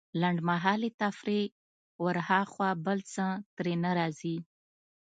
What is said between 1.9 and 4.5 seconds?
وراخوا بل څه ترې نه راځي.